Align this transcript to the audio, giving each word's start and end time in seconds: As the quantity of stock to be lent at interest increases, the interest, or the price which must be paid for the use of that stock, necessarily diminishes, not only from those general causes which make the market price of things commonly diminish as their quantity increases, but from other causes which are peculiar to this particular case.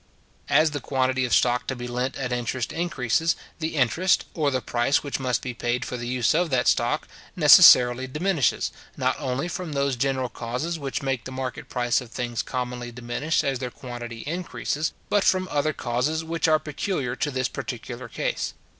As 0.49 0.71
the 0.71 0.79
quantity 0.79 1.25
of 1.25 1.31
stock 1.35 1.67
to 1.67 1.75
be 1.75 1.87
lent 1.87 2.15
at 2.15 2.31
interest 2.31 2.73
increases, 2.73 3.35
the 3.59 3.75
interest, 3.75 4.25
or 4.33 4.49
the 4.49 4.59
price 4.59 5.03
which 5.03 5.19
must 5.19 5.43
be 5.43 5.53
paid 5.53 5.85
for 5.85 5.95
the 5.95 6.07
use 6.07 6.33
of 6.33 6.49
that 6.49 6.67
stock, 6.67 7.07
necessarily 7.35 8.07
diminishes, 8.07 8.71
not 8.97 9.15
only 9.19 9.47
from 9.47 9.73
those 9.73 9.95
general 9.95 10.27
causes 10.27 10.79
which 10.79 11.03
make 11.03 11.25
the 11.25 11.31
market 11.31 11.69
price 11.69 12.01
of 12.01 12.09
things 12.09 12.41
commonly 12.41 12.91
diminish 12.91 13.43
as 13.43 13.59
their 13.59 13.69
quantity 13.69 14.21
increases, 14.21 14.91
but 15.07 15.23
from 15.23 15.47
other 15.51 15.71
causes 15.71 16.23
which 16.23 16.47
are 16.47 16.57
peculiar 16.57 17.15
to 17.15 17.29
this 17.29 17.47
particular 17.47 18.07
case. 18.07 18.55